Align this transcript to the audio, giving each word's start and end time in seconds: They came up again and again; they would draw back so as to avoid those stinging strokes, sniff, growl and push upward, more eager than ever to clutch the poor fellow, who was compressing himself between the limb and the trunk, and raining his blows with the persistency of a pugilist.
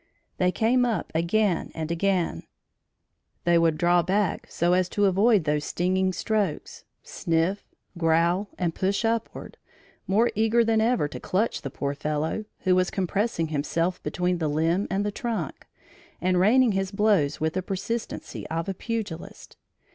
They 0.39 0.51
came 0.51 0.83
up 0.83 1.11
again 1.13 1.71
and 1.75 1.91
again; 1.91 2.47
they 3.43 3.59
would 3.59 3.77
draw 3.77 4.01
back 4.01 4.47
so 4.49 4.73
as 4.73 4.89
to 4.89 5.05
avoid 5.05 5.43
those 5.43 5.63
stinging 5.63 6.11
strokes, 6.11 6.85
sniff, 7.03 7.63
growl 7.95 8.49
and 8.57 8.73
push 8.73 9.05
upward, 9.05 9.57
more 10.07 10.31
eager 10.33 10.63
than 10.65 10.81
ever 10.81 11.07
to 11.07 11.19
clutch 11.19 11.61
the 11.61 11.69
poor 11.69 11.93
fellow, 11.93 12.45
who 12.61 12.73
was 12.75 12.89
compressing 12.89 13.49
himself 13.49 14.01
between 14.01 14.39
the 14.39 14.47
limb 14.49 14.87
and 14.89 15.05
the 15.05 15.11
trunk, 15.11 15.67
and 16.19 16.39
raining 16.39 16.71
his 16.71 16.91
blows 16.91 17.39
with 17.39 17.53
the 17.53 17.61
persistency 17.61 18.47
of 18.47 18.67
a 18.67 18.73
pugilist. 18.73 19.55